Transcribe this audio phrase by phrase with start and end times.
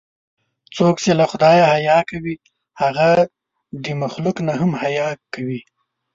[0.75, 2.35] څوک چې له خدای نه حیا کوي،
[2.81, 3.09] هغه
[3.83, 5.61] د مخلوق نه هم حیا کوي.